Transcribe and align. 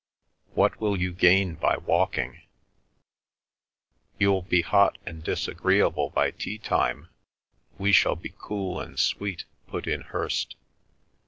"What 0.55 0.81
will 0.81 0.99
you 0.99 1.13
gain 1.13 1.53
by 1.53 1.77
walking?" 1.77 2.41
"You'll 4.17 4.41
be 4.41 4.63
hot 4.63 4.97
and 5.05 5.23
disagreeable 5.23 6.09
by 6.09 6.31
tea 6.31 6.57
time, 6.57 7.09
we 7.77 7.91
shall 7.91 8.15
be 8.15 8.33
cool 8.35 8.79
and 8.79 8.97
sweet," 8.97 9.45
put 9.67 9.85
in 9.85 10.01
Hirst. 10.01 10.55